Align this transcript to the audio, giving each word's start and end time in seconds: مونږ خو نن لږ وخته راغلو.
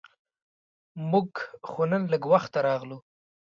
مونږ 1.09 1.31
خو 1.69 1.81
نن 1.91 2.03
لږ 2.11 2.23
وخته 2.33 2.59
راغلو. 2.67 2.97